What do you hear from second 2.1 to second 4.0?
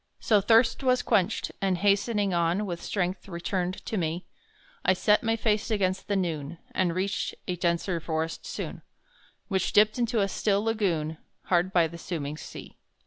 on With strength returned to